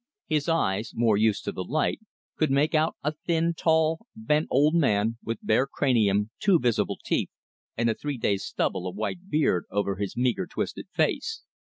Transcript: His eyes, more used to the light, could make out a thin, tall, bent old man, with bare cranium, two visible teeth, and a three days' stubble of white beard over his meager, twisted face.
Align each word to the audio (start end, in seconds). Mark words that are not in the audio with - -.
His 0.25 0.49
eyes, 0.49 0.93
more 0.95 1.15
used 1.15 1.43
to 1.43 1.51
the 1.51 1.63
light, 1.63 1.99
could 2.35 2.49
make 2.49 2.73
out 2.73 2.95
a 3.03 3.11
thin, 3.27 3.53
tall, 3.53 4.07
bent 4.15 4.47
old 4.49 4.73
man, 4.73 5.19
with 5.23 5.37
bare 5.45 5.67
cranium, 5.67 6.31
two 6.39 6.57
visible 6.57 6.97
teeth, 7.05 7.29
and 7.77 7.87
a 7.87 7.93
three 7.93 8.17
days' 8.17 8.43
stubble 8.43 8.87
of 8.87 8.95
white 8.95 9.29
beard 9.29 9.65
over 9.69 9.97
his 9.97 10.17
meager, 10.17 10.47
twisted 10.47 10.87
face. 10.91 11.43